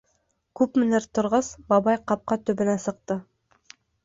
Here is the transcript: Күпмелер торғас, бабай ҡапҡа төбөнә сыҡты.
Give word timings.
Күпмелер 0.61 1.05
торғас, 1.17 1.49
бабай 1.75 2.01
ҡапҡа 2.13 2.39
төбөнә 2.49 2.77
сыҡты. 2.89 3.21